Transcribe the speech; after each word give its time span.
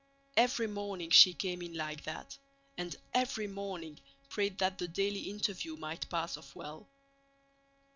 Every 0.35 0.65
morning 0.65 1.11
she 1.11 1.35
came 1.35 1.61
in 1.61 1.75
like 1.75 2.05
that, 2.05 2.35
and 2.75 2.95
every 3.13 3.45
morning 3.45 3.99
prayed 4.29 4.57
that 4.57 4.79
the 4.79 4.87
daily 4.87 5.29
interview 5.29 5.75
might 5.75 6.09
pass 6.09 6.37
off 6.37 6.55
well. 6.55 6.89